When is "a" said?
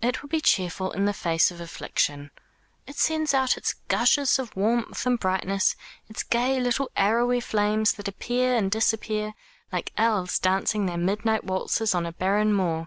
12.06-12.12